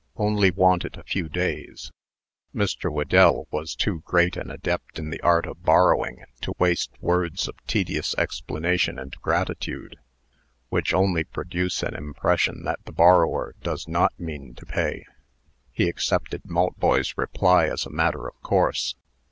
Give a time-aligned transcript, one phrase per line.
[0.17, 1.91] "Only want it a few days."
[2.55, 2.91] Mr.
[2.91, 7.63] Whedell was too great an adept in the art of borrowing, to waste words of
[7.67, 9.97] tedious explanation and gratitude,
[10.69, 15.05] which only produce an impression that the borrower does not mean to pay.
[15.71, 18.95] He accepted Maltboy's reply as a matter of course.